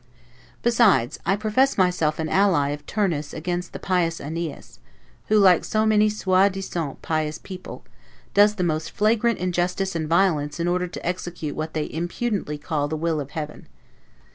Besides, 0.63 1.19
I 1.27 1.35
profess 1.35 1.77
myself 1.77 2.17
an 2.17 2.27
ally 2.27 2.69
of 2.69 2.83
Turnus 2.87 3.35
against 3.35 3.71
the 3.71 3.77
pious 3.77 4.19
AEneas, 4.19 4.79
who, 5.27 5.37
like 5.37 5.63
many 5.75 6.09
'soi 6.09 6.49
disant' 6.49 7.03
pious 7.03 7.37
people, 7.37 7.85
does 8.33 8.55
the 8.55 8.63
most 8.63 8.89
flagrant 8.89 9.37
injustice 9.37 9.93
and 9.95 10.09
violence 10.09 10.59
in 10.59 10.67
order 10.67 10.87
to 10.87 11.05
execute 11.05 11.55
what 11.55 11.75
they 11.75 11.87
impudently 11.93 12.57
call 12.57 12.87
the 12.87 12.97
will 12.97 13.19
of 13.19 13.29
Heaven. 13.29 13.67